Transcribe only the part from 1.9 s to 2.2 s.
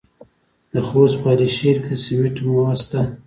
د